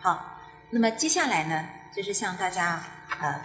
[0.00, 0.38] 好，
[0.70, 2.82] 那么接下来呢，就是向大家
[3.18, 3.40] 呃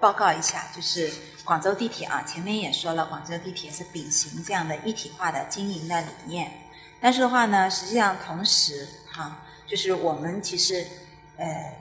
[0.00, 1.12] 报告一下，就是
[1.44, 6.50] 广州地铁啊，前面也说了，广州地铁是秉行这样的一体化的经营的理念。
[7.00, 10.86] 但是的话呢，实际上同时哈，就是我们其实
[11.36, 11.74] 呃，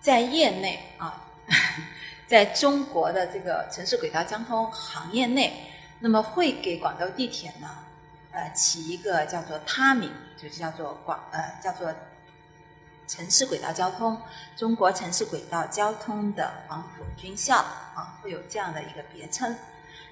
[0.00, 1.22] 在业内啊，
[2.26, 5.70] 在中国的这个城市轨道交通行业内，
[6.00, 7.70] 那么会给广州地铁呢，
[8.34, 11.90] 呃，起一个叫做他名，就是叫做广呃，叫做。
[13.06, 14.18] 城市轨道交通，
[14.56, 19.54] 中国城市轨道交通的黄埔军校啊，会有这样的一个别称。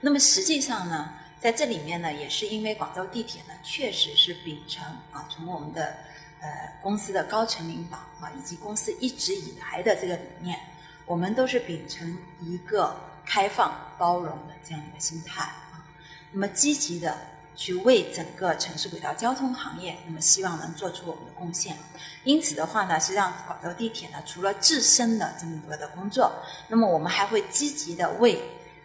[0.03, 5.97] 那么实际上呢，在这里面呢，也是因为广州地铁呢，确实是秉承啊，从我们的
[6.41, 6.49] 呃
[6.83, 10.61] 公司的高层领导啊，以及公司一直以来的这个理念，
[11.07, 12.95] 我们都是秉承一个
[13.25, 15.81] 开放包容的这样一个心态啊，
[16.31, 17.17] 那么积极的。
[17.55, 21.77] 去为整个城市轨道交通行业，那么希望能做出我们的贡献。
[22.25, 26.33] 因此的话呢，实际上广州地铁呢，除了自身的这么多的工作，
[26.69, 28.41] 那么我们还会积极的为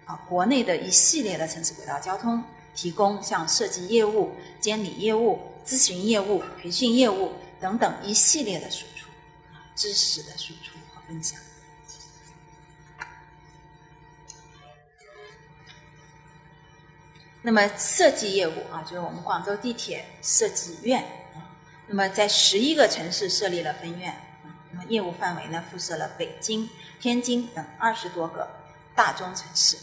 [0.06, 2.44] 啊国内的一系列的城市轨道交通
[2.76, 9.08] 提供像设计业务、监理业务、咨询业务、培训业务等等一系列的输出
[9.76, 11.40] 知识的输出和分享。
[17.42, 21.02] 那么设计业务啊，就是我们广州地铁设计院
[21.34, 21.56] 啊，
[21.88, 24.14] 那么在十一个城市设立了分院，
[24.72, 28.48] 那么业务范围呢，辐射了北京、天津等二十多个
[28.96, 29.78] 大中城市，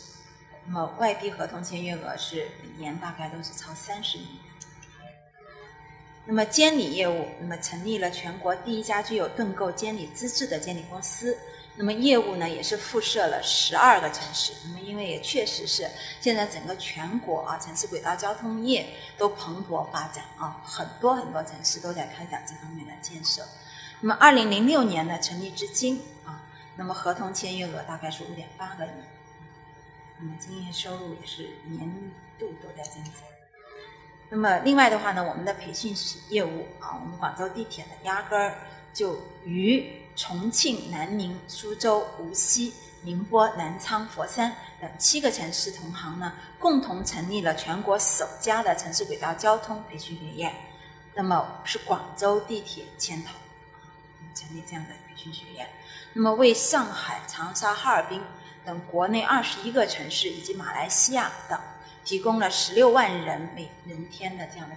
[0.67, 4.27] 那么外地合同签约额是每年大概都是超三十亿。
[6.27, 11.39] 那么监理业务，那么成立了全国第一家具有盾构监理资质的监理公司。
[11.77, 14.53] 那么业务呢，也是辐射了十二个城市。
[14.65, 18.87] 那么因为也确实是现在整个全国啊，城市轨道交通业
[19.19, 23.45] 都蓬勃发展啊，很多很多城市都在开展这方面的建设。
[24.01, 26.43] 那么二零零六年呢，成立至今啊，
[26.77, 28.91] 那么合同签约额大概是五点八个亿，
[30.19, 31.81] 那么经营收入也是年
[32.39, 33.13] 度都在增长。
[34.29, 35.95] 那么另外的话呢，我们的培训
[36.29, 38.59] 业务啊，我们广州地铁呢，压根儿
[38.93, 50.55] 就与重庆、南宁、苏州、无锡、宁波、南昌、佛山等七个城市同行呢，共同成立了全国首家的城市轨道交通培训学院。
[51.15, 53.31] 那么是广州地铁牵头
[54.35, 55.69] 成立这样的培训学院。
[56.13, 58.23] 那么为上海、长沙、哈尔滨
[58.65, 61.59] 等国内二十一个城市以及马来西亚等
[62.05, 64.75] 提供了十六万人每人天的这样的。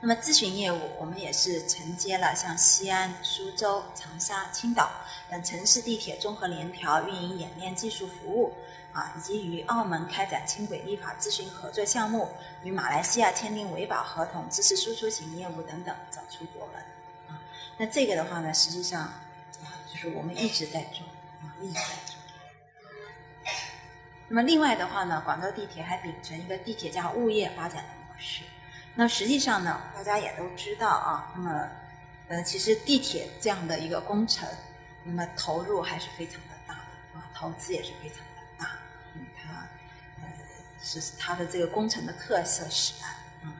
[0.00, 4.88] 那么咨询业务，我们也是承接了像西安、苏州、长沙、青岛
[5.28, 8.54] 等城市地铁综合联调运营演练技术服务，
[8.92, 12.28] 啊，以及与澳门开展轻轨立法咨询合作项目，
[12.62, 16.76] 与马来西亚签订维保合同、支持输出型业务等等，走出国门。
[17.26, 17.42] 啊，
[17.76, 19.18] 那这个的话呢，实际上啊，
[19.92, 21.04] 就是我们一直在做，
[21.42, 22.14] 啊，一直在做。
[24.28, 28.42] 那么另外的话呢，广州地铁还秉承一个地铁加物业发展的模式。
[29.00, 31.32] 那实际上呢，大家也都知道啊。
[31.36, 31.68] 那么，
[32.26, 34.48] 呃，其实地铁这样的一个工程，
[35.04, 38.70] 那么投入还是非常的大的啊，投资也是非常的大。
[39.14, 39.52] 嗯，它
[40.20, 40.28] 呃
[40.82, 43.08] 是它的这个工程的特色使然。
[43.44, 43.52] 嗯，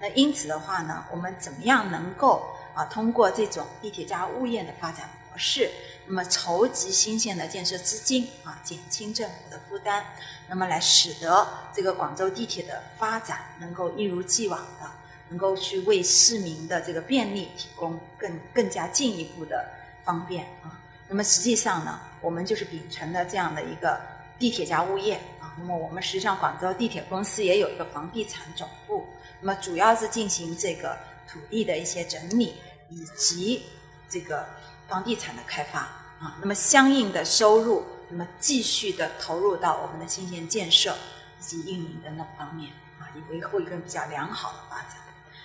[0.00, 5.70] 那因此的话呢，我们怎么样能够啊通过这种地铁加物业的发展模式？
[6.06, 10.02] 那么筹集新鲜的建设资金啊，减轻政府的负担，
[10.48, 14.90] 那么来使得这个广州地铁的发展能够一如既往的，
[15.28, 19.68] 能够去为市民的这个便利提供更更加进一步的
[20.04, 20.80] 方便啊。
[21.06, 24.00] 那么实际上呢，我们就是秉承了这样的一个
[24.38, 25.54] 地铁加物业啊。
[25.58, 29.04] 那么我们实际上广州地铁公司也有一个房地产总部，
[29.40, 30.96] 那么主要是进行这个
[31.28, 32.54] 土地的一些整理
[32.88, 33.64] 以及
[34.08, 34.46] 这个。
[34.88, 35.80] 房地产的开发
[36.20, 40.96] 啊，那么相应的收入，那么继续的投入到我们的新建建设
[41.40, 44.96] 以及运营等等方面啊，以维护一个比较良好的发展。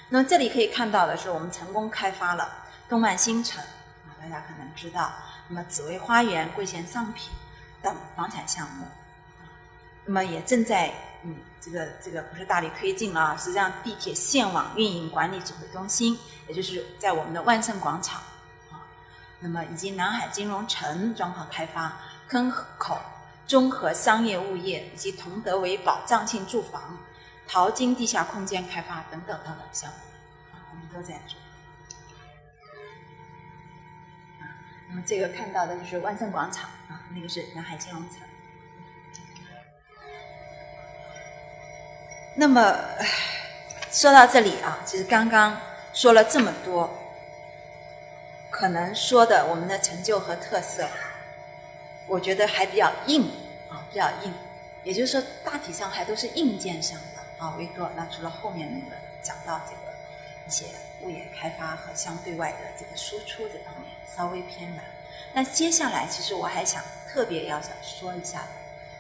[0.10, 2.50] 那么这里可以看到的是，我们成功开发了
[2.88, 3.64] 动漫新城
[4.06, 5.12] 啊，大家可能知道，
[5.48, 7.30] 那么紫薇花园、桂贤上品
[7.82, 8.86] 等房产项目
[9.40, 9.48] 啊，
[10.06, 10.94] 那么也正在
[11.24, 18.22] 嗯，这个这个不是大力推进了，实际上地铁线网运营管理指挥中心，也就是在我们的万盛广场。
[19.44, 21.98] 那么，以及南海金融城状况开发、
[22.28, 23.02] 坑口
[23.48, 26.98] 综合商业物业以及同德围保障性住房、
[27.48, 29.96] 淘金地下空间开发等等等等项目，
[30.54, 31.40] 啊，我们都在做。
[34.40, 34.46] 啊，
[34.90, 38.20] 那么这个看到的就是万盛广场啊，那个是南海金融城。
[42.38, 42.78] 那么，
[43.92, 45.60] 说到这里啊，其实刚刚
[45.94, 46.90] 说了这么多，
[48.62, 50.88] 可能说的我们的成就和特色，
[52.06, 53.24] 我觉得还比较硬
[53.68, 54.32] 啊，比较硬。
[54.84, 57.90] 也就是说，大体上还都是硬件上的啊，维多。
[57.96, 59.92] 那除了后面那个讲到这个
[60.46, 60.66] 一些
[61.02, 64.84] 物业开发和相对外的这个输出这方面稍微偏了。
[65.34, 68.48] 那接下来，其实我还想特别要想说一下的，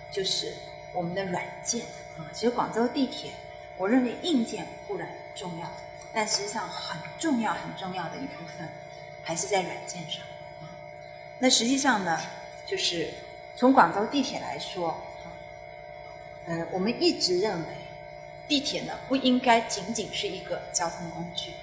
[0.10, 0.56] 就是
[0.92, 1.86] 我们的软件
[2.18, 2.26] 啊。
[2.34, 3.32] 其实广州地铁，
[3.78, 5.72] 我认为硬件固然重要，
[6.12, 8.68] 但实际上很重要很重要的一部分
[9.32, 10.22] 还是在软件上。
[11.40, 12.20] 那实际上呢，
[12.68, 13.10] 就是
[13.56, 15.00] 从广州地铁来说。
[16.48, 17.68] 呃，我们一直认为，
[18.46, 21.54] 地铁呢不应该仅仅是一个交通工具，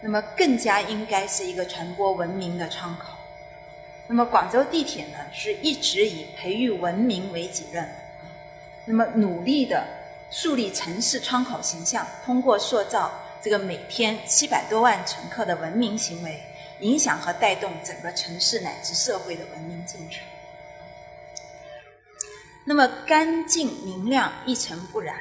[0.00, 3.18] 那么更加应该是一个传播文明的窗口。
[4.06, 7.86] 那么广州地铁呢是一直以培育文明为己任，
[8.86, 9.84] 那么努力的
[10.30, 16.40] 树立城市窗口形象，通过塑造这个每天七百多万乘客的文明行为，
[16.82, 20.20] 影响和带动整个城市乃至社会的文明进程。
[22.64, 25.16] 那么干净明亮一尘不染，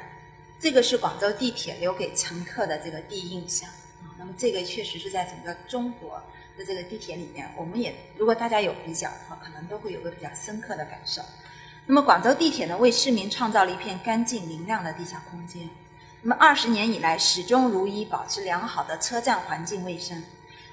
[0.59, 3.69] 这个是广州地铁留给乘客的这个第一印象。
[4.17, 6.21] 那么这个确实是在整个中国
[6.57, 11.21] 的这个地铁里面，我们也如果大家有比较的话，可能都会有个比较深刻的感受。
[11.87, 15.67] 那么广州地铁呢，为市民创造了一片干净明亮的地下空间。
[16.21, 20.23] 那么二十年以来，始终如一保持良好的车站环境卫生，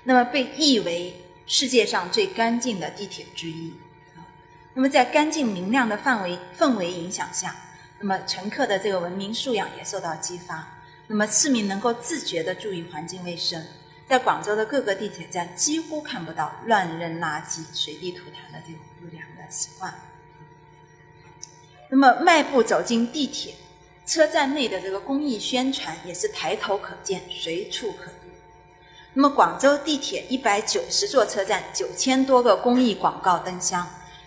[0.04, 1.14] 那么被誉为
[1.46, 3.74] 世界上最干净的地铁之一。
[4.74, 7.56] 那么，在干净明亮的范围氛围影响下，
[7.98, 10.78] 那么乘客的这个文明素养也受到激发。
[11.08, 13.64] 那么，市民能够自觉地注意环境卫生，
[14.06, 19.92] 在广州的各个地铁站几乎看不到乱扔垃圾、随地吐痰的这种不良的习惯。
[21.90, 23.54] 那么，迈步走进地铁
[24.06, 28.17] 车站内的这个公益宣传也是抬头可见、随处可见。
[29.20, 33.84] 那么，广州地铁一百九十座车站，九千多个公益广告灯箱。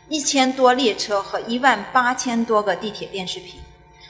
[0.10, 3.62] 一千多列车和一万八千多个地铁电视屏，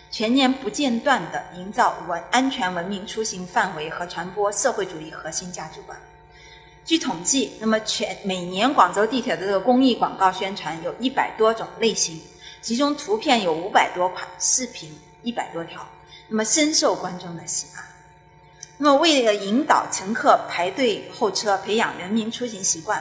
[0.09, 5.95] 全年不间断地营造文安全文明出行范围和传播社会主义核心价值观。
[6.83, 12.19] 据统计，那么全每年广州地铁的这个公益广告宣传有一百多种类型，
[12.59, 14.91] 其中图片有五百多款，视频
[15.21, 15.87] 一百多条，
[16.27, 17.83] 那么深受观众的喜爱。
[18.83, 22.99] 那么为了引导乘客排队候车，培养人民出行习惯。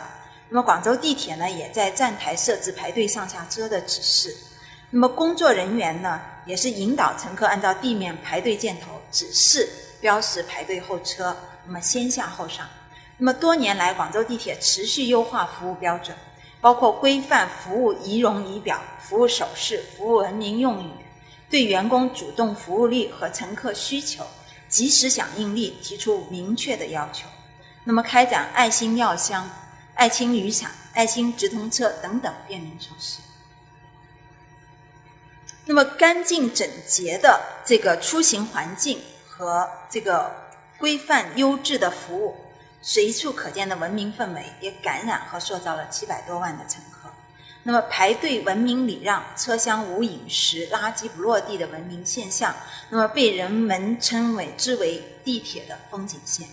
[0.50, 4.36] 那么广州地铁呢，也在站台设置排队上下车的指示。
[4.90, 9.66] 那么工作人员呢，也是引导乘客按照地面排队箭头指示
[10.02, 11.34] 标识排队候车，
[11.64, 12.68] 那么先下后上。
[13.16, 16.14] 那么多年来，广州地铁持续优化服务标准，
[16.60, 20.90] 包括规范服务仪容仪表、服务手势、服务文明用语，
[21.48, 24.22] 对员工主动服务力和乘客需求
[24.70, 27.26] 及时响应力提出明确的要求。
[27.84, 29.46] 那么开展爱心药箱。
[29.94, 33.20] 爱心雨伞、爱心直通车等等便民措施。
[35.66, 42.34] 那么，干净整洁的这个出行环境和这个规范优质的服务，
[42.80, 46.80] 随处可见的文明氛围，也感染和塑造了七百多万的乘。
[47.62, 52.54] 那么，排队文明礼让、车厢无饮食、垃圾不落地的文明现象，
[52.88, 56.48] 那么被人们称为之为地铁的风景线。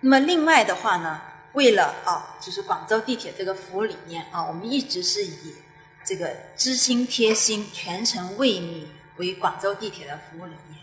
[0.00, 1.20] 那么另外的话呢，
[1.52, 5.54] 为了啊，就是广州地铁这个服务理念啊，我们一直是以
[6.02, 10.80] 这个知心贴心、全程为你为广州地铁的服务理念。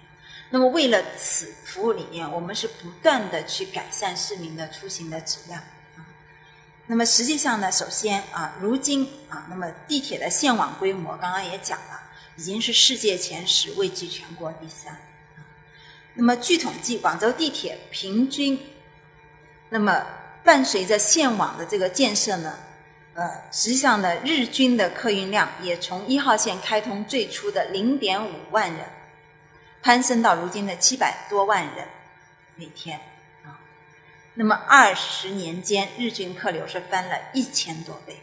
[0.51, 5.59] 那么为了此服务理念，我们是不断的去改善市民的出行的质量。
[6.85, 12.01] 那么实际上呢，首先啊，如今啊，那么地铁的线网规模，刚刚也讲了，
[12.35, 14.95] 已经是世界前十，位居全国第三。
[16.13, 18.59] 那么据统计，广州地铁平均
[19.69, 20.05] 那么，
[20.43, 22.53] 伴随着线网的这个建设呢，
[23.13, 28.85] 呃，实际上呢，日均的客运量也从一号线开通最初的零点五万人，
[29.81, 31.87] 攀升到如今的七百多万人
[32.55, 32.99] 每天。
[34.35, 38.21] 那么二十年间，日均客流是翻了一千多倍。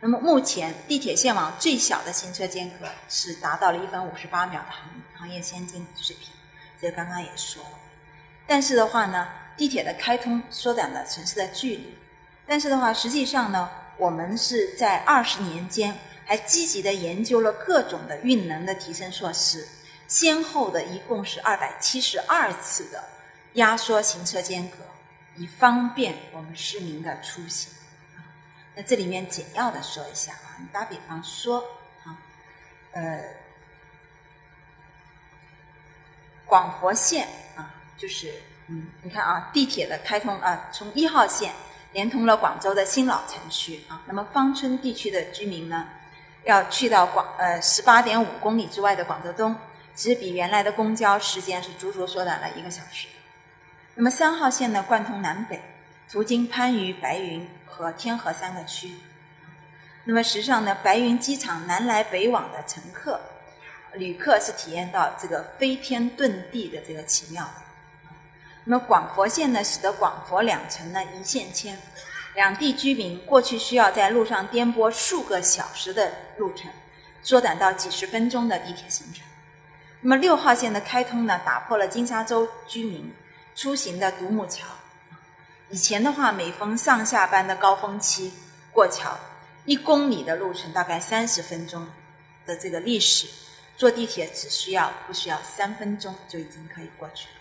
[0.00, 6.30] 那么目前地铁线网最小的行车间隔是达到了一分五十八秒的行行业先进水平，
[6.80, 7.78] 这刚刚也说了。
[8.46, 9.28] 但是的话呢？
[9.54, 11.94] 地铁的开通缩短了城市的距离，
[12.46, 13.68] 但是的话，实际上呢，
[13.98, 15.94] 我们是在二十年间
[16.24, 19.68] 还积极的研究了各种的运能的提升措施，
[20.08, 23.04] 先后的一共是二百七十二次的
[23.54, 24.78] 压缩行车间隔，
[25.36, 27.72] 以方便我们市民的出行。
[28.74, 31.62] 那这里面简要的说一下啊，你打比方说
[32.04, 32.16] 啊，
[32.92, 33.22] 呃，
[36.46, 38.32] 广佛线啊，就是
[38.68, 41.52] 嗯，你看啊，地铁的开通啊，从一号线
[41.92, 45.86] 连通了广州的新老城区啊，那么芳村地区的居民呢，
[46.44, 49.54] 要去到广呃十八点五公里之外的广州东，
[49.94, 53.06] 其实比原来的公交时间是足足缩短了一个小时。
[53.94, 55.60] 那么三号线呢，贯通南北，
[56.10, 58.90] 途经番禺、白云和天河三个区。
[60.04, 63.20] 那么实际上呢，白云机场南来北往的乘客、
[63.92, 67.46] 旅客是体验到这个飞天遁地的这个奇妙。
[68.64, 71.78] 那么广佛线呢，使得广佛两城呢一线牵，
[72.34, 76.70] 两地居民过去需要在路上颠簸数个小时的路程，
[77.22, 79.22] 缩短到几十分钟的地铁行程。
[80.00, 83.12] 那么六号线的开通呢，打破了金沙洲居民。
[83.54, 84.66] 出行的独木桥，
[85.68, 88.32] 以前的话，每逢上下班的高峰期
[88.72, 89.18] 过桥，
[89.64, 91.86] 一公里的路程大概三十分钟
[92.46, 93.28] 的这个历史，
[93.76, 97.34] 坐地铁只需要不需要三分钟就已经可以过去了。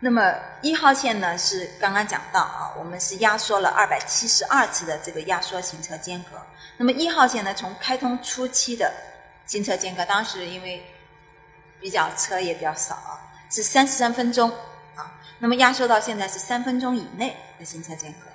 [0.00, 6.40] 那么一号线呢，是刚刚讲到啊，我们是压缩了二百七十二次的这个压缩行车间隔。
[6.76, 8.92] 那么一号线呢，从开通初期的
[9.46, 10.84] 行车间隔，当时因为
[11.78, 13.31] 比较车也比较少啊。
[13.52, 14.50] 是三十三分钟
[14.96, 18.26] 啊，那么压缩到现在是三分钟以内的行车间隔。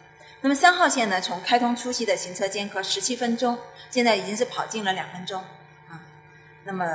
[0.42, 3.58] 那么三号线呢，从开通初期的行车间隔十七分钟，
[3.90, 5.44] 现在已经是跑进了两分钟
[5.90, 6.00] 啊。
[6.64, 6.86] 那么，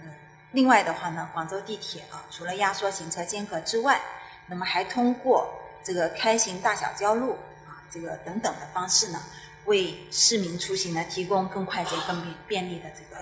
[0.00, 0.14] 嗯，
[0.52, 4.00] 另外的话呢，广州地铁啊，除了压缩行车间隔之外，
[4.46, 7.32] 那么还通过这个开行大小交路
[7.66, 9.20] 啊，这个等等的方式呢，
[9.64, 13.20] 为市民出行呢提供更快捷、更便便利的这个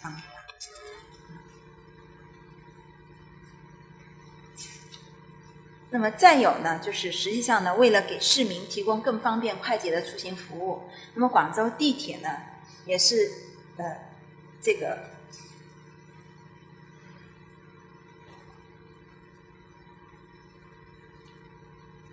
[0.00, 0.10] 方
[5.92, 10.82] 那么再有呢，就是实际上呢，为了给市民提供更方便快捷的出行服务，
[11.14, 12.28] 那么广州地铁呢，
[12.86, 13.28] 也是
[13.76, 13.84] 呃
[14.62, 14.96] 这个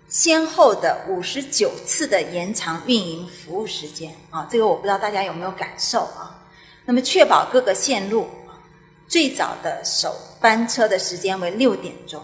[0.08, 6.44] 先后的五十九次的延长运营服务时间啊，这个我不知道大家有没有感受啊？
[6.84, 8.26] 那么确保各个线路
[9.06, 12.20] 最早的首班车的时间为六点钟。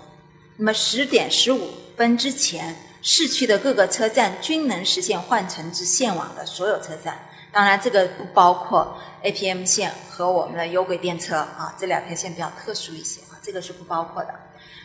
[0.56, 7.18] 那么十点十五分之前，市区的各个车站均能实现换乘至线网的所有车站。
[7.50, 14.34] 当然，这个不包括 APM 线和我们的有轨电车啊，这两条线比较特殊一些啊，这个是不包括的。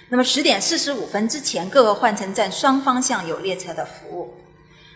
[0.10, 4.36] 那么十点四十五分之前，各个换乘站双方向有列车的服务。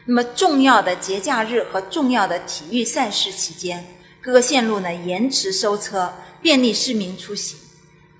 [0.05, 3.85] 那么重要的节假日和重要的体育赛事期间，
[4.21, 7.57] 各个线路呢延迟收车，便利市民出行。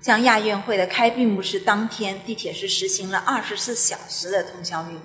[0.04, 5.00] 像亚运会的开闭幕式当天，地铁是实行了二十四小时的通宵运营。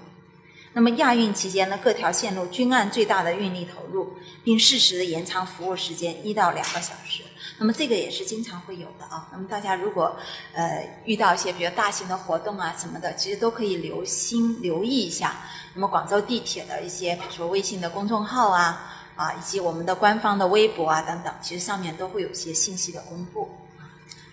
[0.73, 4.11] 那么亚运期间呢，各条线路均按最大的运力投入，
[4.43, 7.23] 并适时的延长服务时间一到两个小时。
[7.59, 9.29] 那么这个也是经常会有的啊。
[9.31, 10.13] 那么大家如果
[10.53, 15.37] 呃遇到一些比较大型的活动啊什么的，其实都可以留心留意一下。
[15.75, 23.48] 那么广州地铁的一些，比如说微信的公众号啊啊，以及我们的官方的微博啊等等，其实上面都会有一些信息的公布。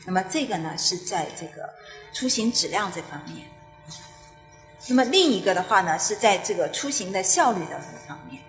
[0.09, 1.69] 那么这个呢是在这个
[2.13, 3.45] 出行质量这方面，
[4.87, 8.41] 那么另一个的话呢是在这个出行的效率的方面。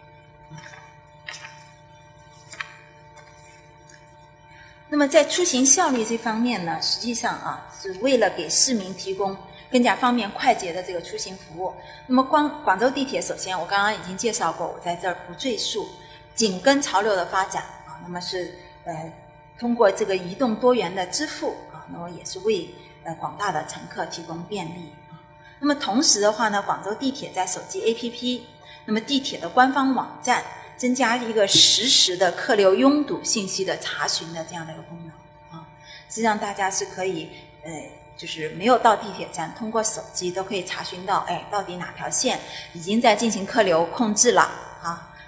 [4.88, 9.36] 那么在出行效率这方面呢，实际上啊是为了给市民提供
[9.72, 11.74] 更加方便快捷的这个出行服务。
[12.06, 15.90] 那么光广州地铁，首先我刚刚已经介绍过，我在这儿不赘述，
[16.36, 18.54] 紧跟潮流的发展啊，那么是
[18.86, 19.12] 呃。
[19.60, 22.70] 通过这个移动多元的支付啊，那么也是为
[23.04, 25.18] 呃广大的乘客提供便利啊。
[25.60, 28.42] 那么同时的话呢，广州地铁在手机 APP，
[28.86, 30.44] 那么地铁的官方网站
[30.78, 35.66] 增加一个实时的客流拥堵信息的查询的这样的一个功能啊。
[36.08, 37.30] 实际上大家是可以
[37.64, 37.72] 呃，
[38.16, 42.40] 就是没有到地铁站，通过手机都可以查询到，哎，到底哪条线
[42.74, 44.67] 已经在进行客流控制了。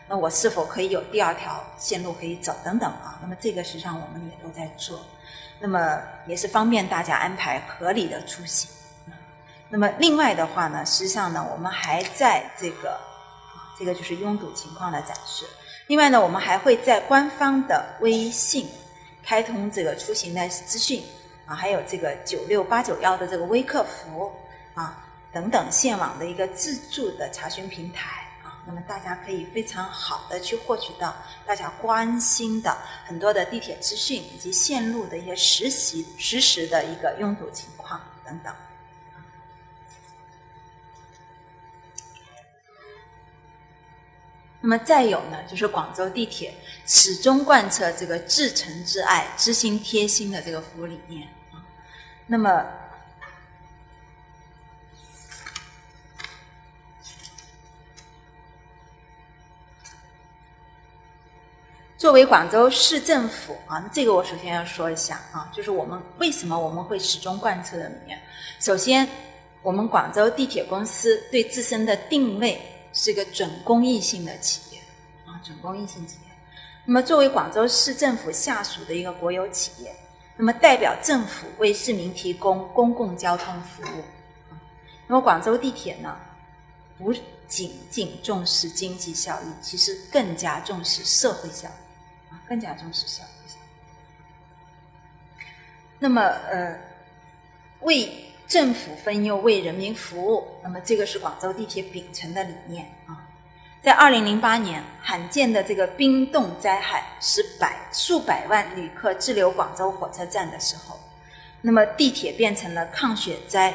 [0.09, 3.19] 那我是否可以有第二条线路可以走等等啊？
[3.21, 4.99] 那么这个实际上我们也都在做，
[5.59, 8.67] 那么也是方便大家安排合理的出行。
[9.69, 12.99] 那么另外的话呢，实际上呢，我们还在这个，
[13.77, 15.45] 这个就是拥堵情况的展示。
[15.85, 18.67] 另外呢，我们还会在官方的微信
[19.23, 21.03] 开通这个出行的资讯
[21.45, 24.31] 啊，还有这个九六八九幺的这个微客服
[24.73, 28.25] 啊等等线网的一个自助的查询平台。
[28.71, 38.53] 那么大家可以非常好的去获取到大家关心的很多的地铁资讯，以及线路的一些实习实时的一个拥堵情况等等。
[44.61, 46.53] 那么再有呢，就是广州地铁
[46.85, 51.65] 始终贯彻这个至诚至爱、知心贴心的这个服务理念啊。
[52.27, 52.63] 那么，
[61.99, 68.17] 作为广州市政府啊，这个我首先要说一下啊，就是我们为什么我们会始终贯彻的理念。
[68.61, 69.05] 首先，
[69.61, 72.59] 我们广州地铁公司对自身的定位。
[72.91, 74.81] 是一个准公益性的企业
[75.25, 76.31] 啊，准公益性企业。
[76.85, 79.95] 那么，作为广州市政府下属的一个国有企业，
[80.35, 84.03] 那么代表政府为市民提供公共交通服务。
[85.05, 86.17] 那么，广州地铁呢，
[86.97, 87.13] 不
[87.47, 91.88] 仅仅重视经济效益，其实更加重视社会效益，
[92.49, 93.27] 更加重视效益。
[96.01, 96.79] 那么，呃，
[97.81, 100.47] 为政府分忧，为人民服务。
[100.63, 103.27] 那么，这个是广州地铁秉承的理念啊。
[103.81, 110.97] 在二零零八年，罕见的这个冰冻灾害使百数百万旅客滞留广州火车站的时候，
[111.59, 113.73] 那么地铁变成了抗雪灾、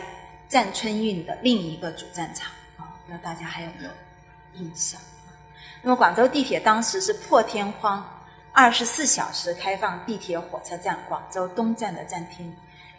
[0.49, 2.89] 战春运的另一个主战场啊。
[3.05, 3.91] 不知道大家还有没有
[4.55, 4.99] 印象？
[5.83, 8.03] 那么，广州地铁当时是破天荒
[8.57, 12.55] 二十四小时开放地铁火车站广州东站的站厅。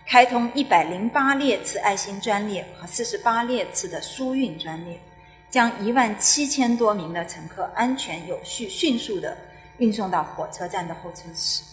[0.05, 4.99] 开通一百零八列次爱心专列和四十八列次的疏运专列，
[5.49, 9.35] 将一万七千多名的乘客安全有序、迅速地
[9.77, 11.63] 运送到火车站的候车室。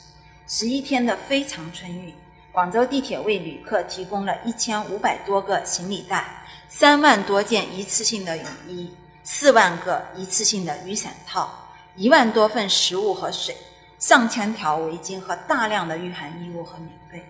[0.46, 2.14] 十一天的非常春运，
[2.52, 6.24] 广州地铁为旅客提供了一千五百多个行李袋、
[6.68, 11.52] 三万多件一次性的雨衣、四万个一次性的雨伞套、
[11.96, 13.54] 一万多份食物和水、
[14.02, 17.25] 上千条围巾和大量的御寒衣物和棉被。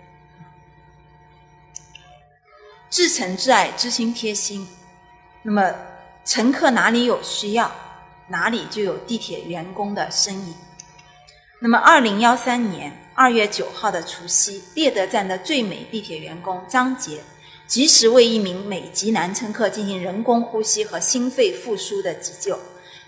[2.89, 4.67] 至诚至爱、知心贴心，
[5.43, 5.71] 那么
[6.25, 7.71] 乘客哪里有需要，
[8.29, 10.55] 哪里就有地铁员工的身影。
[11.61, 17.21] 那么，二零幺三年二月九号的除夕，猎德站的最美地铁员工张杰，
[17.67, 22.59] 及时为一名美籍男乘客进行人工呼吸和心肺复苏的急救，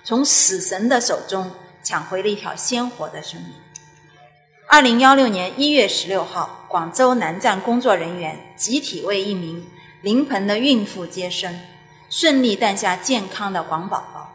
[0.05, 1.51] 从死神的手中
[1.83, 3.53] 抢回了一条鲜活的生命。
[4.67, 9.65] 二零幺六年一月十六号，广州南站工作人员集体为一名
[10.01, 11.61] 临盆的孕妇接生，
[12.09, 14.33] 顺利诞下健康的广宝宝。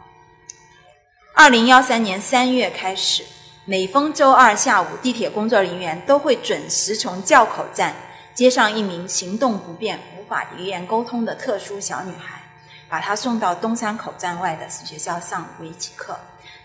[1.34, 3.26] 二零幺三年三月开始，
[3.66, 7.94] 每逢周二下午，地铁工作人员都会准时从窖口站
[8.34, 12.42] 接上一名行动不便、无法语言沟通的特殊小女孩，
[12.88, 16.18] 把她送到东山口站外的学校上围棋课，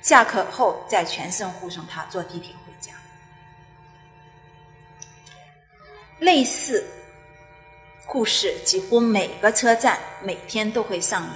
[0.02, 2.54] 下课后再全身护送她坐地铁。
[6.18, 6.86] 类似
[8.06, 11.30] 故事几乎每个车站每天都会上演，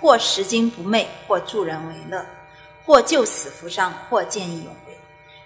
[0.00, 2.24] 或拾金不昧，或助人为乐，
[2.84, 4.98] 或救死扶伤，或见义勇为。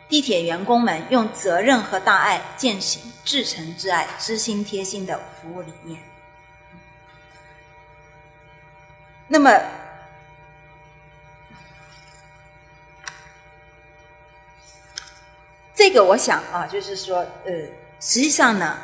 [0.08, 6.02] 地铁员工们用责任和大爱践行至诚至爱、知心贴心的服务理念。
[9.28, 9.50] 那么，
[15.72, 17.79] 这个我想啊，就是说，呃。
[18.00, 18.78] 实际上呢，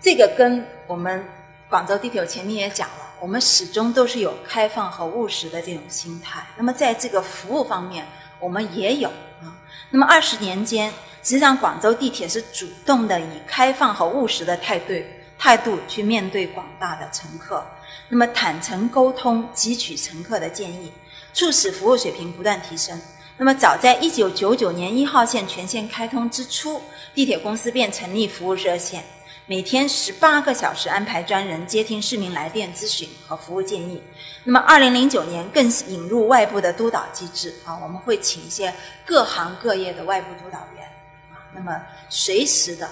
[0.00, 1.24] 这个跟我们
[1.70, 6.44] 广州地铁前面也讲了，我们始终都是有开放和务实的这种心态。
[6.56, 8.04] 那么在这个服务方面，
[8.40, 9.54] 我们也有啊。
[9.90, 10.90] 那么二十年间，
[11.22, 14.92] 实际上广州地铁是主动的以开放和务实的态度
[15.38, 17.64] 态度去面对广大的乘客，
[18.08, 20.92] 那么坦诚沟通，汲取乘客的建议，
[21.32, 23.00] 促使服务水平不断提升。
[23.42, 26.80] 那么早在一九九九年一号线全线开通之初。
[27.12, 29.02] 地铁公司便成立服务热线，
[29.46, 34.00] 每天十八个小时安排专人接听市民来电咨询和服务建议。
[34.44, 38.72] 那么，二零零九年更引入外部的督导机制啊，我们会请一些
[39.04, 40.86] 各行各业的外部督导员
[41.32, 42.88] 啊，那么随时的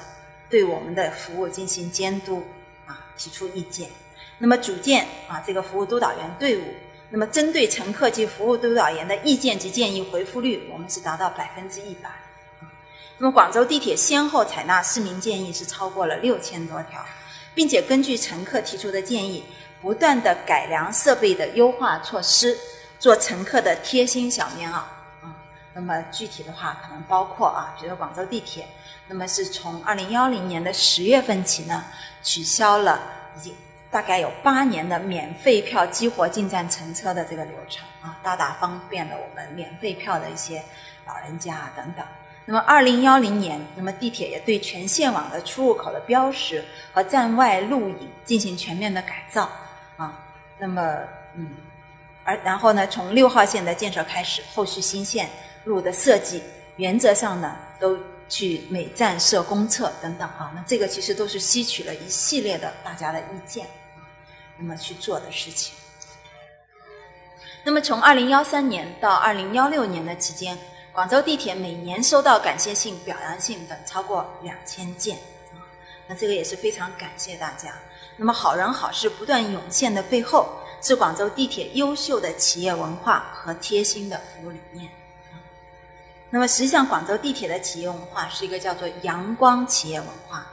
[0.48, 2.42] 对我们的服务进行监督
[2.86, 3.88] 啊，提出意见。
[4.36, 6.64] 那么，组建啊这个服务督导员队伍。
[7.12, 12.08] 那么，针对乘客及服务督导员的意见及建议回复率，我们是达到百分之一百。
[13.18, 17.04] 那么，广州地铁先后采纳市民建议是超过了六千多条，
[17.52, 19.44] 并且根据乘客提出的建议，
[19.82, 22.56] 不断的改良设备的优化措施，
[23.00, 25.36] 做乘客的贴心小棉袄啊。
[25.74, 28.68] 那么具体的话，可能包括啊，比如广州地铁，
[29.08, 31.84] 那么是从二零幺零年的十月份起呢，
[32.22, 33.00] 取消了
[33.36, 33.54] 已经
[33.90, 40.62] 大概有八年的免费票激活进站乘车的这个流程啊，大大方便了我们免费票的一些
[41.06, 42.06] 老人家啊等等。
[42.46, 49.48] 那么，二零幺零年，那么地铁也对全线网的出入口的标识和站外录影进行全面的改造
[49.96, 50.18] 啊。
[50.58, 50.96] 那么，
[51.34, 51.48] 嗯，
[52.24, 55.28] 而然后呢，从六号线的建设开始，后续新线
[55.64, 56.42] 路的设计，
[56.76, 57.96] 原则上呢，都
[58.28, 60.52] 去每站设公厕等等啊。
[60.54, 63.66] 那这个其实都是吸取了一系列的大家的意见，
[64.60, 65.74] 那么去做的事情。
[67.64, 70.56] 那么从二零幺三年到二零幺六年的期间，
[70.92, 75.18] 广州地铁每年收到感谢信、表扬信等超过两千件，
[76.06, 77.74] 那这个也是非常感谢大家。
[78.16, 80.48] 那么好人好事不断涌现的背后，
[80.82, 84.90] 是广州地铁优秀的企业文化和贴心的服务理念。
[86.28, 90.46] 那么实际上，广州地铁的企业文化是一个叫做阳光企业文化。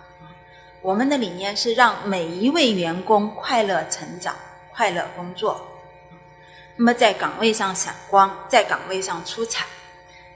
[0.82, 4.36] 我们的理念是让每一位员工快乐成长、
[4.74, 5.68] 快乐工作。
[6.76, 9.66] 那么在岗位上闪光，在岗位上出彩，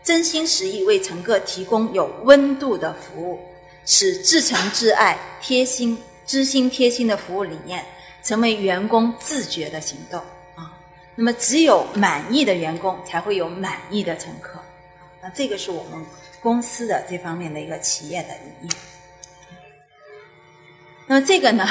[0.03, 3.39] 真心实意为乘客提供有温度的服务，
[3.85, 7.85] 使至诚至爱、贴心、知心贴心的服务理念
[8.23, 10.19] 成为员工自觉的行动
[10.55, 10.73] 啊。
[11.15, 14.59] 那么只有满意的员工，才会有满意的乘客。
[15.21, 16.03] 那这个是我们
[16.41, 18.73] 公司的这方面的一个企业的理念。
[21.11, 21.67] 那么这个呢？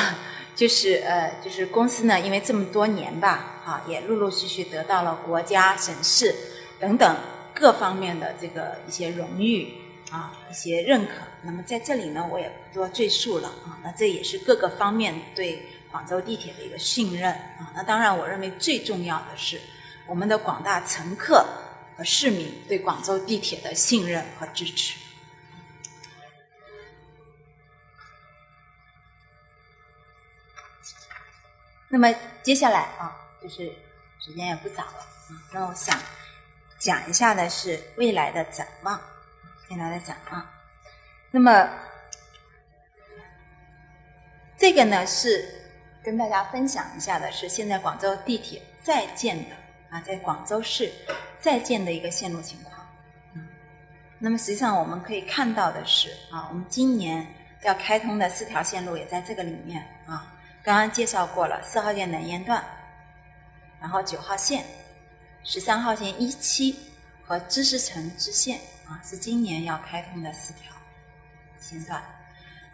[0.55, 6.35] 就是呃，就是公司呢，因为这么多年吧，啊，也陆陆续续得到了国家、省市
[6.79, 7.17] 等等
[7.55, 9.73] 各方面的这个一些荣誉
[10.11, 11.13] 啊，一些认可。
[11.41, 13.81] 那么在这里呢，我也不多赘述了啊。
[13.83, 17.73] 那这也是各个方面对广州地铁的一个信任啊。
[17.75, 19.59] 那当然，我认为最重要的是
[20.07, 21.47] 我们的广大乘客
[21.97, 24.99] 和市民对广州地铁的信任和支持。
[31.93, 32.09] 那么
[32.41, 33.67] 接下来啊，就是
[34.21, 35.99] 时间也不早了啊，那我想
[36.79, 38.99] 讲一下的是未来的展望，
[39.69, 40.49] 未来的展望。
[41.33, 41.69] 那么
[44.57, 45.45] 这个呢是
[46.05, 49.57] 跟大家分享一下的是现在广州地铁在建的
[49.91, 50.93] 啊，在广州市
[51.41, 52.87] 在建的一个线路情况。
[54.21, 57.27] 那么实际上我们可以看到的是啊，我们今年
[57.63, 59.85] 要开通的四条线路也在这个里面。
[60.63, 62.63] 刚刚介绍过了，四号线南延段，
[63.81, 64.65] 然后九号线、
[65.43, 66.77] 十三号线一期
[67.25, 70.75] 和知识城支线啊，是今年要开通的四条
[71.59, 72.03] 线段。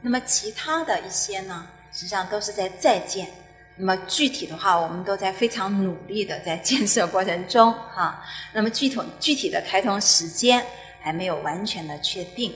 [0.01, 3.29] 那么其他的一些呢，实际上都是在在建。
[3.77, 8.25] 那么具体的话，我们都在非常努力的在建设过程中哈。
[8.53, 10.64] 那么具体具体的开通时间
[11.01, 12.53] 还没有完全的确定。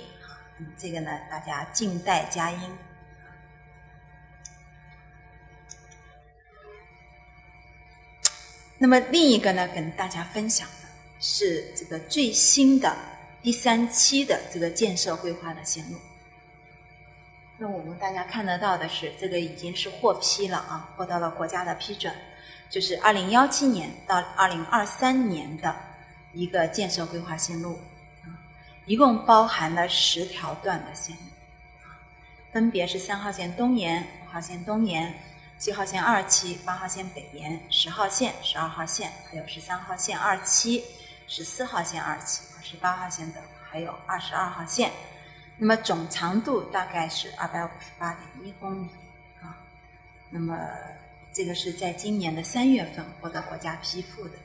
[0.76, 2.58] 这个呢，大家静待佳音。
[8.82, 10.88] 那么另一个呢，跟大家分享的
[11.20, 12.96] 是这个最新的
[13.42, 15.98] 第三期的这个建设规划的线路。
[17.58, 22.10] 那我们大家看得到的是，这个已经是获批了啊，获得了国家的批准，
[22.70, 25.76] 就是二零幺七年到二零二三年的
[26.32, 27.78] 一个建设规划线路，
[28.86, 31.22] 一共包含了十条段的线路，
[32.50, 35.14] 分别是三号线东延、五号线东延。
[35.60, 40.82] 七号线二期、八号线北延、十号线、十二号线，还有十三号线二期、
[41.26, 44.90] 十四号线二期、十八号线等，还有二十二号线。
[45.58, 48.88] 那么总长度大概是二百五十八点一公里
[49.42, 49.54] 啊。
[50.30, 50.58] 那么
[51.30, 54.38] 这个是在今年的三月份获得国家批复的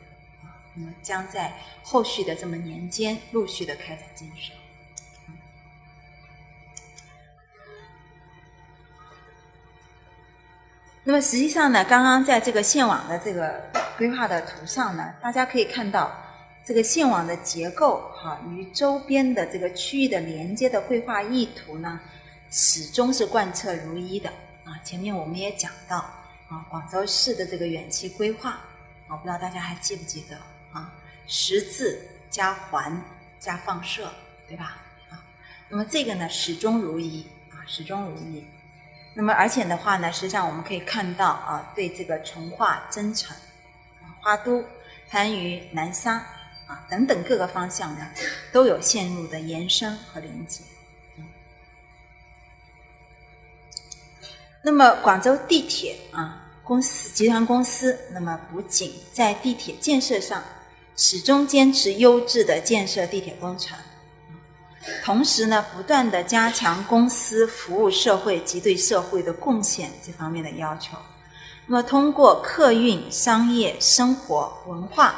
[0.43, 0.51] 啊。
[0.73, 4.51] 那么将在后续的这么年间陆续的开展建设。
[11.07, 13.61] 那么实际上呢，刚刚在这个线网的这个
[13.95, 16.11] 规划的图上呢，大家可以看到
[16.65, 21.99] 这个线网的结构哈，与周边的这个区域的连接的规划意图呢，
[22.49, 24.31] 始终是贯彻如一的
[24.63, 24.73] 啊。
[24.83, 25.97] 前面我们也讲到
[26.49, 28.59] 啊，广州市的这个远期规划，
[29.07, 30.35] 我不知道大家还记不记得
[30.71, 30.91] 啊？
[31.27, 32.99] 十字加环
[33.39, 34.11] 加放射，
[34.47, 34.77] 对吧？
[35.11, 35.21] 啊，
[35.69, 38.43] 那么这个呢，始终如一啊，始终如一。
[39.17, 43.33] 那么，而且的话呢，实际上我们可以看到啊，对这个从化、增城、
[44.21, 44.61] 花都、
[45.07, 46.15] 番禺、南沙
[46.67, 48.05] 啊等等各个方向呢，
[48.51, 50.61] 都有线路的延伸和连接。
[54.61, 60.43] 那么，广州地铁啊公司集团公司，那么不仅在地铁建设上
[60.97, 63.77] 始终坚持优质的建设地铁工程。
[65.03, 70.97] 同时呢，不断的加强公司服务社会及对社会的贡献这方面的要求。
[71.67, 75.15] 那么，通过客运、商业、生活、文化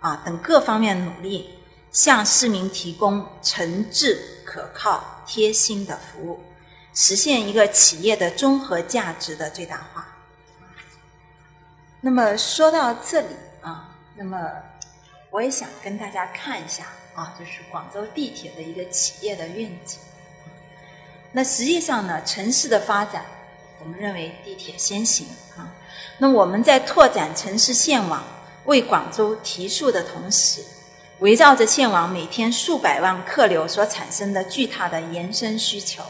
[0.00, 1.58] 啊等各方面努力，
[1.92, 6.40] 向市民提供诚挚、可靠、贴心的服务，
[6.92, 10.04] 实现一个企业的综合价值的最大化。
[12.00, 13.28] 那么说到这里
[13.62, 14.36] 啊，那么
[15.30, 19.98] 我也想跟大家看一下啊，就是广州地铁的一个企业的愿景。
[21.32, 23.24] 那实际上呢，城市的发展，
[23.80, 25.74] 我们认为地铁先行啊。
[26.18, 28.22] 那我们在拓展城市线网，
[28.64, 30.62] 为广州提速的同时，
[31.18, 36.02] 围绕着线网每天数百万客流所产生的巨大的延伸需求，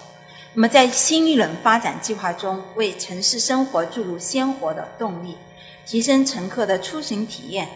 [0.53, 5.37] 那么在新一轮发展计划中，为城市生活注入鲜活的动力，
[5.87, 7.69] 提升乘客的出行体验，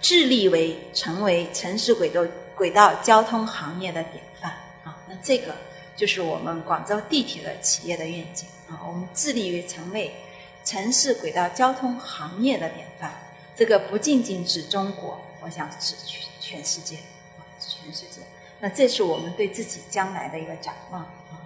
[0.00, 2.22] 致力为成为城市轨道
[2.56, 4.50] 轨道交通行业的典范
[4.84, 4.96] 啊。
[5.08, 5.54] 那这个。
[5.94, 10.12] 就是我们广州地铁的企业的愿景啊，我们致力于成为
[10.64, 13.12] 城市轨道交通行业的典范。
[13.54, 16.96] 这个不仅仅指中国，我想指全全世界
[17.36, 18.22] 啊，全世界。
[18.58, 21.38] 那这是我们对自己将来的一个展望啊。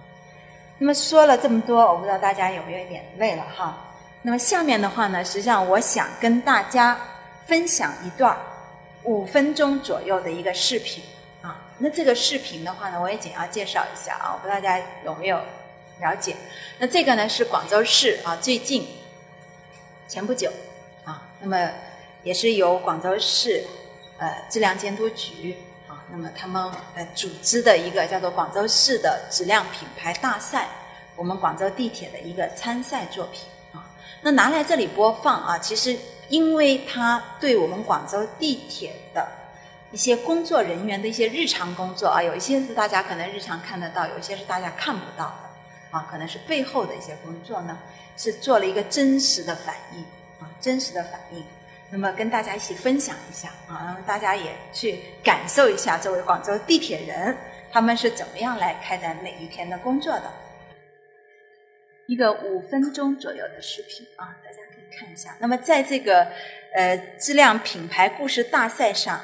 [0.77, 3.77] 那么说了这么多，我不知道大家有没有一点累了哈。
[4.21, 6.97] 那么下面的话呢，实际上我想跟大家
[7.45, 8.39] 分享一段儿
[9.07, 11.01] 五分钟左右的一个视频
[11.41, 11.63] 啊。
[11.77, 15.41] 那这个视频的话呢，我也简要介绍一下啊，我不知道大家有没有
[16.01, 16.35] 了解。
[16.77, 18.85] 那这个呢是广州市啊，最近
[20.09, 20.51] 前不久
[21.05, 21.71] 啊，那么
[22.23, 23.65] 也是由广州市
[24.17, 25.55] 呃质量监督局
[25.87, 30.67] 啊，那么他们呃组织的一个叫做广州市的质量品牌大赛，
[31.15, 33.87] 我们广州地铁的一个参赛作品啊。
[34.21, 35.97] 那拿来这里播放啊，其实
[36.29, 39.27] 因为它对我们广州地铁的。
[39.89, 47.77] 一些工作人员的一些日常工作啊，有一些是大家可能日常看得到，有一些是大家看不到的，啊，可能是背后的一些工作呢，
[48.17, 50.01] 是做了一个真实的反应，
[50.41, 51.41] 啊，真实的反应。
[51.89, 57.35] 那么跟大家一起分享一下，啊，让大家也去感受一下作为广州地铁人，
[57.71, 60.29] 他们是怎么样来开展每一天的工作的。
[62.07, 65.35] 一个五分钟左右的视频啊，大家可以看一下。
[65.39, 66.25] 那么在这个
[66.73, 69.19] 呃质量品牌故事大赛上。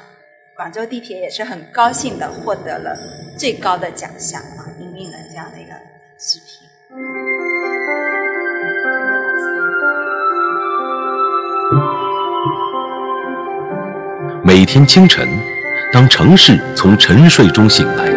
[0.56, 2.96] 广州地铁也是很高兴的获得了
[3.36, 5.72] 最高的奖项啊，引领了这样的一个
[6.16, 6.64] 视频。
[14.44, 15.28] 每天清晨，
[15.92, 18.13] 当城市从沉睡中醒来，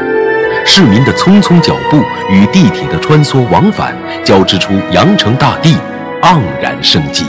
[0.70, 5.76] 市民的匆匆脚步与地铁的穿梭往返，交织出羊城大地
[6.22, 7.26] 盎然生机。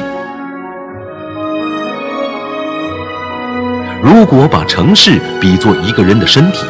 [4.03, 6.67] 如果把城市比作一个人的身体，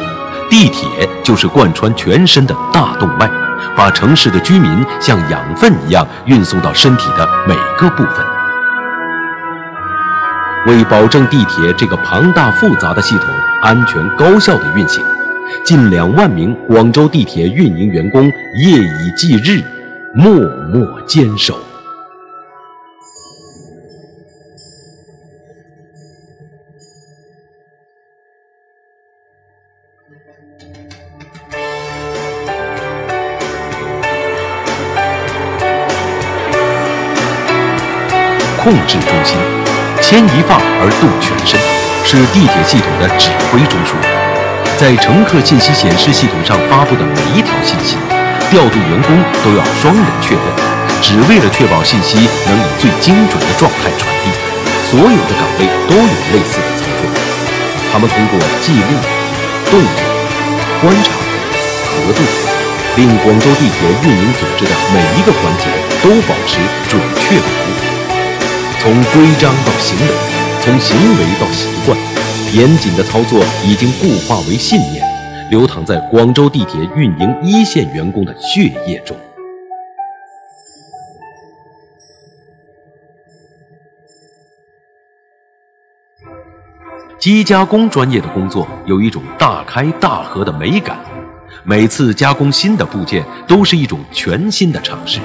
[0.49, 0.87] 地铁
[1.23, 3.29] 就是贯穿全身的大动脉，
[3.75, 8.25] 把城市的居民像养分一样运送到身体的每个部分。
[10.67, 13.27] 为保证地铁这个庞大复杂的系统
[13.63, 15.03] 安全高效的运行，
[15.65, 19.61] 近两万名广州地铁运营员工夜以继日，
[20.15, 20.31] 默
[20.71, 21.57] 默坚守。
[38.61, 39.37] 控制中心，
[40.01, 41.59] 牵一发而动全身，
[42.03, 44.18] 是地铁系统的指挥中枢。
[44.79, 47.97] 在乘客信息显示系统上发布的每一条信息，
[48.49, 49.11] 调度员工
[49.43, 50.43] 都要双人确认，
[51.01, 52.15] 只为了确保信息
[52.47, 54.31] 能以最精准的状态传递。
[54.87, 57.11] 所有的岗位都有类似的操作，
[57.91, 58.95] 他们通过记录、
[59.69, 59.99] 动作、
[60.79, 61.11] 观察、
[61.83, 62.23] 核对，
[62.95, 65.67] 令广州地铁运营组织的每一个环节
[66.01, 66.55] 都保持
[66.87, 67.75] 准确无误。
[68.79, 70.13] 从规章到行为，
[70.61, 71.99] 从行为到习惯，
[72.55, 75.05] 严谨的操作已经固化为信念，
[75.51, 79.15] 流淌在广州地铁运营一线员工的血液中。
[87.19, 90.97] 机加工专业的工作有一种大开大合的美感，
[91.63, 95.19] 每次加工新的部件都是一种全新的尝试。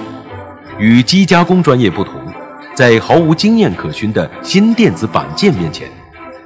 [0.78, 2.14] 与机加工专业不同。
[2.74, 5.88] 在毫无经验可循的新电子板件面前，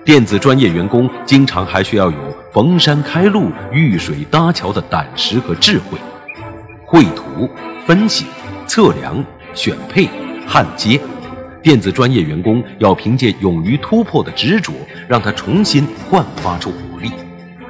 [0.09, 2.17] 电子专业员工经常还需要有
[2.51, 5.99] 逢山开路、遇水搭桥的胆识和智慧。
[6.83, 7.47] 绘图、
[7.87, 8.25] 分析、
[8.67, 10.09] 测量、选配、
[10.47, 10.99] 焊接，
[11.63, 14.73] 电子专业员工要凭借勇于突破的执着，
[15.07, 17.13] 让它重新焕发出活力。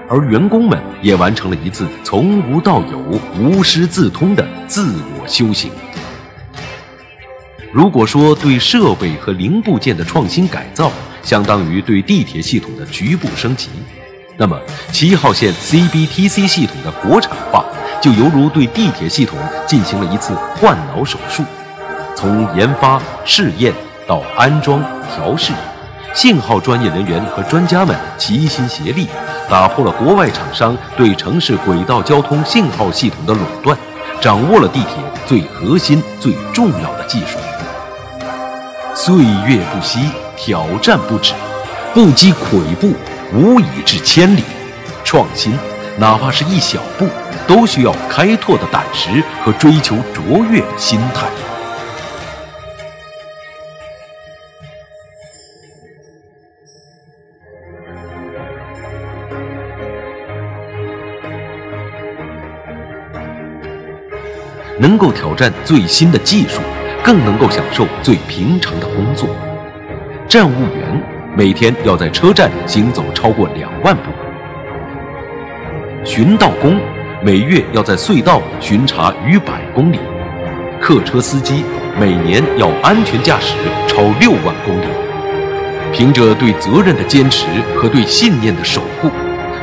[0.08, 5.72] 而员工们也完成了一次从无到有、无师自通的自我修行。
[7.72, 10.92] 如果说对设备和零部件的创新改造
[11.28, 13.68] 相当于对地铁系统的局部升级，
[14.38, 14.58] 那么
[14.90, 17.62] 七号线 CBTC 系统的国产化
[18.00, 21.44] 就犹如对地铁系统进行了一次换脑手术。
[22.16, 23.74] 从研发、试验
[24.06, 24.82] 到安装、
[25.14, 25.52] 调试，
[26.14, 29.06] 信号专业人员和专家们齐心协力，
[29.50, 33.76] 打破了国外厂商对城市轨道交通信号系统的垄断，
[34.18, 34.94] 掌握了地铁
[35.26, 37.36] 最核心、最重要的技术。
[39.00, 39.14] 岁
[39.46, 40.00] 月不息，
[40.36, 41.32] 挑战不止，
[41.94, 42.92] 不积跬步，
[43.32, 44.42] 无以至千里。
[45.04, 45.56] 创新，
[45.96, 47.06] 哪怕是一小步，
[47.46, 51.28] 都需要开拓的胆识和追求卓越的心态。
[64.80, 66.60] 能够挑战最新的技术，
[67.08, 69.30] 更能够享受最平常的工作。
[70.28, 71.02] 站务员
[71.34, 74.10] 每天要在车站行走超过两万步，
[76.04, 76.78] 巡道工
[77.22, 79.98] 每月要在隧道巡查逾百公里，
[80.82, 81.64] 客车司机
[81.98, 83.54] 每年要安全驾驶
[83.86, 84.86] 超六万公里。
[85.90, 89.08] 凭着对责任的坚持和对信念的守护，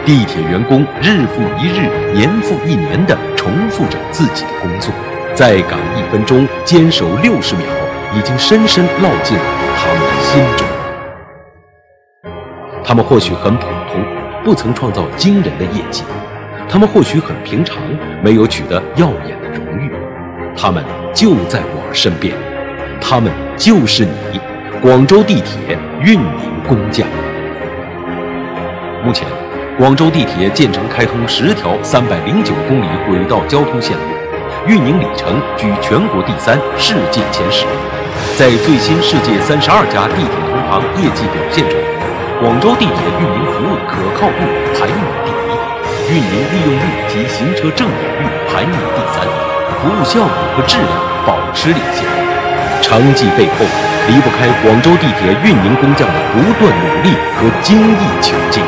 [0.03, 4.91] 地铁员工日复一日、年复一年地重复着自己的工作。
[5.35, 7.65] 再岗一分钟，坚守六十秒，
[8.15, 9.43] 已经深深烙进了
[9.75, 10.65] 他们的心中。
[12.81, 14.01] 他们或许很普通，
[14.45, 16.03] 不曾创造惊人的业绩；
[16.69, 17.75] 他们或许很平常，
[18.23, 19.91] 没有取得耀眼的荣誉。
[20.55, 20.81] 他们
[21.13, 22.33] 就在我身边，
[23.01, 24.39] 他们就是你，
[24.81, 27.05] 广州地铁运营工匠。
[29.03, 29.27] 目前，
[29.77, 34.14] 广州地铁建成开通十条三百零九公里轨道交通线路。
[34.67, 37.65] 运营里程居全国第三，世界前十。
[38.35, 41.77] 在最新世界三十二家地铁同行业绩表现中，
[42.41, 44.41] 广州地铁运营服务可靠度
[44.73, 45.51] 排名第一，
[46.09, 49.21] 运营利用率及行车正点率排名第三，
[49.77, 50.89] 服务效率和质量
[51.27, 52.01] 保持领先。
[52.81, 53.65] 成绩背后
[54.07, 58.63] 离不开广州地铁运营工匠的不断努力和精益求精，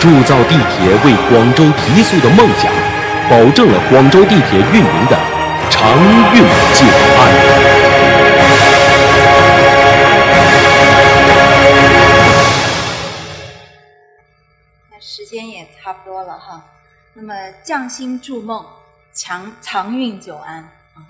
[0.00, 2.91] 铸造地铁为广州提速的梦想。
[3.30, 5.16] 保证了广州地铁运营的
[5.70, 5.98] 长
[6.34, 6.42] 运
[6.74, 7.20] 久安。
[14.90, 16.62] 那时间也差不多了哈，
[17.14, 18.64] 那么匠心筑梦，
[19.14, 20.56] 长长运久安
[20.94, 21.02] 啊。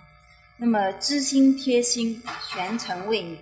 [0.57, 3.41] 那么知心贴心，全程为你。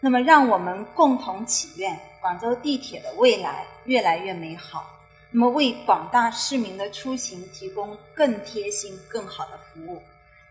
[0.00, 4.99] 那么让我们共同祈愿广州地铁的未来越来越美好。
[5.32, 10.02] 那么，为广大市民的出行提供更贴心、更好的服务，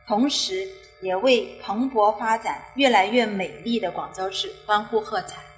[0.08, 0.68] 同时
[1.02, 5.49] 也为蓬勃发展、越来越美丽的广州市欢呼喝彩。